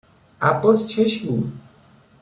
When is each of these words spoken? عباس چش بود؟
عباس 0.41 0.87
چش 0.89 1.17
بود؟ 1.25 1.51